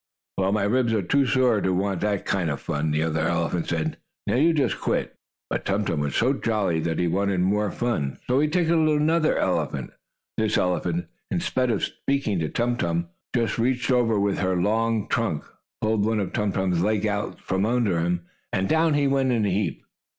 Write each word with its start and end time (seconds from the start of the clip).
"Well, 0.39 0.51
my 0.51 0.63
ribs 0.63 0.93
are 0.93 1.03
too 1.03 1.27
sore 1.27 1.61
to 1.61 1.75
want 1.75 2.01
that 2.01 2.25
kind 2.25 2.49
of 2.49 2.59
fun," 2.59 2.89
the 2.89 3.03
other 3.03 3.19
elephant 3.21 3.67
said. 3.67 3.97
"Now 4.25 4.33
you 4.33 4.51
just 4.51 4.81
quit!" 4.81 5.13
But 5.47 5.63
Tum 5.63 5.85
Tum 5.85 5.99
was 5.99 6.15
so 6.15 6.33
jolly 6.33 6.79
that 6.79 6.97
he 6.97 7.07
wanted 7.07 7.41
more 7.41 7.69
fun, 7.69 8.17
so 8.25 8.39
he 8.39 8.47
tickled 8.47 8.89
another 8.89 9.37
elephant. 9.37 9.91
This 10.39 10.57
elephant, 10.57 11.05
instead 11.29 11.69
of 11.69 11.83
speaking 11.83 12.39
to 12.39 12.49
Tum 12.49 12.77
Tum, 12.77 13.09
just 13.35 13.59
reached 13.59 13.91
over 13.91 14.19
with 14.19 14.39
her 14.39 14.55
long 14.59 15.07
trunk, 15.07 15.43
pulled 15.81 16.03
one 16.03 16.19
of 16.19 16.33
Tum 16.33 16.51
Tum's 16.51 16.81
legs 16.81 17.05
out 17.05 17.39
from 17.39 17.63
under 17.63 17.99
him, 17.99 18.25
and 18.51 18.67
down 18.67 18.95
he 18.95 19.05
went 19.05 19.31
in 19.31 19.45
a 19.45 19.51
heap. 19.51 19.83